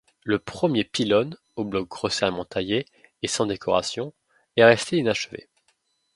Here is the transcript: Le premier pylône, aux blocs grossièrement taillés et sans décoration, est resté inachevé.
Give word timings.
Le 0.23 0.39
premier 0.39 0.83
pylône, 0.83 1.37
aux 1.57 1.63
blocs 1.63 1.87
grossièrement 1.87 2.43
taillés 2.43 2.87
et 3.21 3.27
sans 3.27 3.45
décoration, 3.45 4.13
est 4.57 4.65
resté 4.65 4.97
inachevé. 4.97 5.47